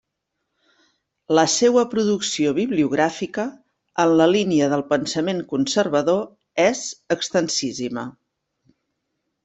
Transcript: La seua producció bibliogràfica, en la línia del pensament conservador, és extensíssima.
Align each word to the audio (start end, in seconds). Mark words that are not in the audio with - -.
La 1.39 1.43
seua 1.55 1.83
producció 1.91 2.53
bibliogràfica, 2.61 3.45
en 4.05 4.15
la 4.23 4.29
línia 4.33 4.73
del 4.75 4.87
pensament 4.97 5.45
conservador, 5.55 6.27
és 6.69 6.83
extensíssima. 7.19 8.09